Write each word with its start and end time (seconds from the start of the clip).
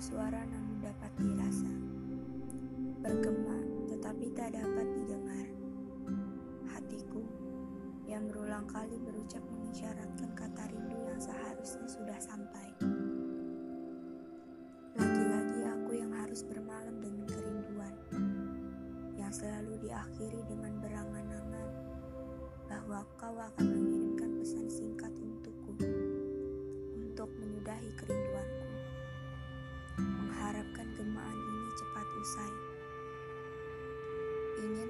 bersuara 0.00 0.40
namun 0.48 0.80
dapat 0.80 1.12
dirasa. 1.20 1.72
Bergema 3.04 3.58
tetapi 3.92 4.26
tak 4.32 4.56
dapat 4.56 4.86
didengar. 4.96 5.48
Hatiku 6.72 7.20
yang 8.08 8.24
berulang 8.32 8.64
kali 8.64 8.96
berucap 8.96 9.44
mengisyaratkan 9.44 10.32
kata 10.32 10.72
rindu 10.72 10.98
yang 11.04 11.20
seharusnya 11.20 11.84
sudah 11.84 12.16
sampai. 12.16 12.68
Lagi-lagi 14.96 15.60
aku 15.68 15.92
yang 15.92 16.12
harus 16.16 16.48
bermalam 16.48 16.96
dengan 17.04 17.24
kerinduan 17.28 17.94
yang 19.20 19.32
selalu 19.36 19.84
diakhiri 19.84 20.40
dengan 20.48 20.80
berangan-angan 20.80 21.70
bahwa 22.72 23.04
kau 23.20 23.36
akan 23.36 23.68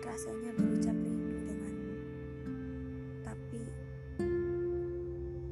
rasanya 0.00 0.50
berucap 0.56 0.96
rindu 0.96 1.38
denganmu. 1.44 1.94
Tapi 3.20 3.62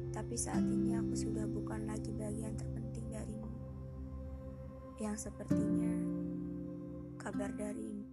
tapi 0.09 0.35
saat 0.35 0.65
ini 0.65 0.97
aku 0.97 1.13
sudah 1.13 1.45
bukan 1.45 1.85
lagi 1.85 2.09
bagian 2.17 2.57
terpenting 2.57 3.05
darimu. 3.13 3.49
Yang 4.97 5.29
sepertinya 5.29 5.93
kabar 7.21 7.53
dari 7.53 8.03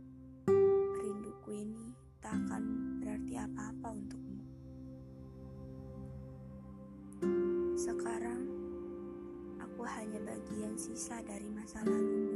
rinduku 1.01 1.51
ini 1.57 1.97
tak 2.21 2.37
akan 2.47 2.63
berarti 3.01 3.35
apa-apa 3.41 3.87
untukmu. 3.97 4.45
Sekarang 7.81 8.45
aku 9.57 9.83
hanya 9.89 10.21
bagian 10.21 10.77
sisa 10.77 11.25
dari 11.25 11.49
masa 11.49 11.81
lalumu. 11.81 12.36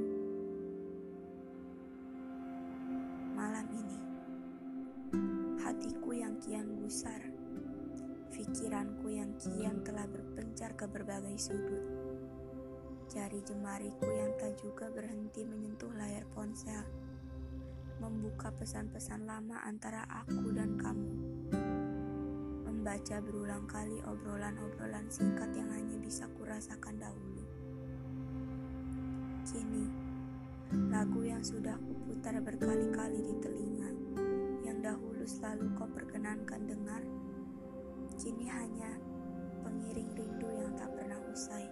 Kian 6.40 6.72
gusar, 6.80 7.20
pikiranku 8.32 9.12
yang 9.12 9.36
kian 9.36 9.84
telah 9.84 10.08
berpencar 10.08 10.72
ke 10.72 10.88
berbagai 10.88 11.36
sudut. 11.36 11.84
Jari 13.12 13.44
jemariku 13.44 14.08
yang 14.08 14.32
tak 14.40 14.56
juga 14.56 14.88
berhenti 14.88 15.44
menyentuh 15.44 15.92
layar 15.92 16.24
ponsel, 16.32 16.80
membuka 18.00 18.48
pesan-pesan 18.56 19.28
lama 19.28 19.60
antara 19.68 20.08
aku 20.08 20.48
dan 20.56 20.80
kamu 20.80 21.12
membaca 22.80 23.20
berulang 23.20 23.68
kali 23.68 24.00
obrolan-obrolan 24.08 25.04
singkat 25.12 25.52
yang 25.52 25.68
hanya 25.68 26.00
bisa 26.00 26.24
kurasakan 26.40 26.96
dahulu. 26.96 27.44
Kini, 29.44 29.84
lagu 30.88 31.20
yang 31.20 31.44
sudah 31.44 31.76
kuputar 31.76 32.40
berkali-kali 32.40 33.20
di 33.20 33.34
telinga, 33.44 33.90
yang 34.64 34.80
dahulu 34.80 35.28
selalu 35.28 35.68
kau 35.76 35.84
perkenankan 36.30 36.62
dengar, 36.62 37.02
kini 38.14 38.46
hanya 38.46 38.94
pengiring 39.66 40.14
rindu 40.14 40.46
yang 40.62 40.70
tak 40.78 40.86
pernah 40.94 41.18
usai. 41.26 41.66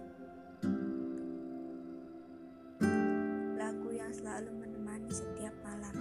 Lagu 3.55 3.87
yang 3.95 4.11
selalu 4.11 4.51
menemani 4.59 5.07
setiap 5.15 5.55
malam, 5.63 5.95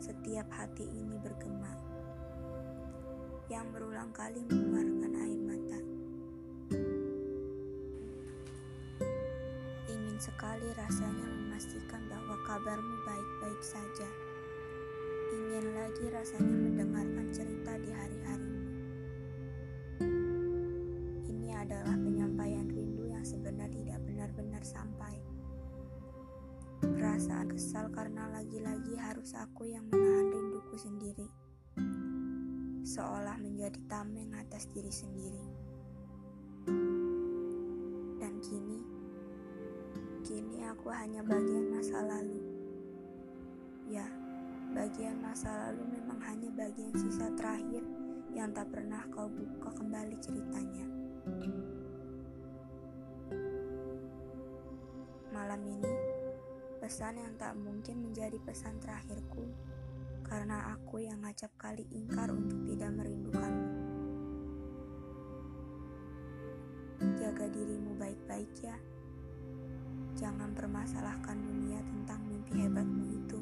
setiap 0.00 0.48
hati 0.48 0.88
ini 0.88 1.20
bergema 1.20 1.76
yang 3.52 3.68
berulang 3.68 4.16
kali 4.16 4.40
mengeluarkan 4.48 5.12
air 5.28 5.40
mata. 5.44 5.80
Ingin 9.92 10.16
sekali 10.16 10.72
rasanya 10.72 11.26
memastikan 11.36 12.00
bahwa 12.08 12.32
kabarmu 12.48 12.96
baik-baik 13.04 13.60
saja. 13.60 14.27
Ingin 15.28 15.66
lagi 15.76 16.04
rasanya 16.08 16.56
mendengarkan 16.56 17.26
cerita 17.30 17.72
di 17.76 17.90
hari-harimu. 17.92 18.62
Ini 21.28 21.48
adalah 21.52 21.96
penyampaian 22.00 22.66
rindu 22.72 23.12
yang 23.12 23.24
sebenarnya 23.24 23.68
tidak 23.76 24.00
benar-benar 24.08 24.62
sampai. 24.64 25.20
Perasaan 26.80 27.52
kesal 27.52 27.92
karena 27.92 28.32
lagi-lagi 28.32 28.96
harus 28.96 29.36
aku 29.36 29.68
yang 29.68 29.84
menahan 29.92 30.32
rinduku 30.32 30.80
sendiri 30.80 31.28
seolah 32.88 33.36
menjadi 33.36 33.76
tameng 33.84 34.32
atas 34.32 34.64
diri 34.72 34.88
sendiri. 34.88 35.44
Dan 38.16 38.40
kini, 38.40 38.80
kini 40.24 40.64
aku 40.64 40.88
hanya 40.88 41.20
bagian 41.20 41.68
masa 41.68 42.00
lalu. 42.00 42.47
Bagian 44.78 45.18
masa 45.18 45.50
lalu 45.66 45.98
memang 45.98 46.22
hanya 46.22 46.46
bagian 46.54 46.94
sisa 46.94 47.26
terakhir 47.34 47.82
yang 48.30 48.54
tak 48.54 48.70
pernah 48.70 49.02
kau 49.10 49.26
buka 49.26 49.74
kembali 49.74 50.14
ceritanya. 50.22 50.86
Malam 55.34 55.66
ini, 55.66 55.94
pesan 56.78 57.18
yang 57.18 57.34
tak 57.34 57.58
mungkin 57.58 58.06
menjadi 58.06 58.38
pesan 58.38 58.78
terakhirku 58.78 59.50
karena 60.22 60.70
aku 60.70 61.02
yang 61.02 61.26
ngacap 61.26 61.50
kali 61.58 61.82
ingkar 61.90 62.30
untuk 62.30 62.62
tidak 62.70 62.94
merindukanmu. 63.02 63.70
Jaga 67.18 67.50
dirimu 67.50 67.98
baik-baik 67.98 68.54
ya. 68.62 68.78
Jangan 70.14 70.54
permasalahkan 70.54 71.34
dunia 71.34 71.82
tentang 71.82 72.22
mimpi 72.30 72.62
hebatmu 72.62 73.04
itu. 73.10 73.40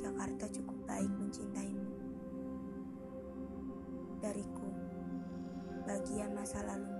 Jakarta 0.00 0.44
cukup 0.48 0.78
baik 0.88 1.12
mencintaimu. 1.20 1.92
Dariku, 4.24 4.70
bagian 5.84 6.32
masa 6.32 6.64
lalu 6.64 6.95